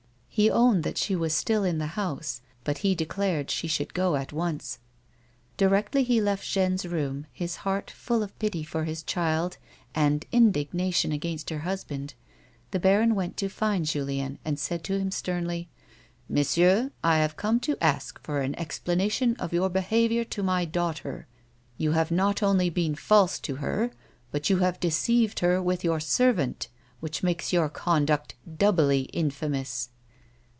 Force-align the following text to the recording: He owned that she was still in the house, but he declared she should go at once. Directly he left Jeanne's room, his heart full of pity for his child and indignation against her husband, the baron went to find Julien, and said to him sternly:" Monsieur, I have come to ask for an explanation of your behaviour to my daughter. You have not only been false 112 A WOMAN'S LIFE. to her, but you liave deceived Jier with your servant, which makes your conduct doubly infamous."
He 0.33 0.49
owned 0.49 0.83
that 0.83 0.97
she 0.97 1.13
was 1.13 1.33
still 1.35 1.65
in 1.65 1.77
the 1.77 1.85
house, 1.87 2.39
but 2.63 2.79
he 2.79 2.95
declared 2.95 3.51
she 3.51 3.67
should 3.67 3.93
go 3.93 4.15
at 4.15 4.31
once. 4.31 4.79
Directly 5.57 6.03
he 6.03 6.21
left 6.21 6.47
Jeanne's 6.49 6.85
room, 6.87 7.27
his 7.33 7.57
heart 7.57 7.91
full 7.91 8.23
of 8.23 8.39
pity 8.39 8.63
for 8.63 8.85
his 8.85 9.03
child 9.03 9.57
and 9.93 10.25
indignation 10.31 11.11
against 11.11 11.49
her 11.49 11.59
husband, 11.59 12.13
the 12.71 12.79
baron 12.79 13.13
went 13.13 13.35
to 13.37 13.49
find 13.49 13.85
Julien, 13.85 14.39
and 14.45 14.57
said 14.57 14.85
to 14.85 14.97
him 14.97 15.11
sternly:" 15.11 15.67
Monsieur, 16.29 16.91
I 17.03 17.17
have 17.17 17.35
come 17.35 17.59
to 17.59 17.77
ask 17.83 18.17
for 18.23 18.39
an 18.39 18.57
explanation 18.57 19.35
of 19.35 19.51
your 19.53 19.69
behaviour 19.69 20.23
to 20.23 20.41
my 20.41 20.63
daughter. 20.63 21.27
You 21.77 21.91
have 21.91 22.09
not 22.09 22.41
only 22.41 22.69
been 22.69 22.95
false 22.95 23.37
112 23.37 23.43
A 23.43 23.75
WOMAN'S 23.75 23.89
LIFE. 23.91 23.91
to 23.91 24.25
her, 24.27 24.27
but 24.31 24.49
you 24.49 24.57
liave 24.57 24.79
deceived 24.79 25.39
Jier 25.41 25.61
with 25.61 25.83
your 25.83 25.99
servant, 25.99 26.69
which 27.01 27.21
makes 27.21 27.51
your 27.51 27.67
conduct 27.67 28.35
doubly 28.57 29.01
infamous." 29.11 29.89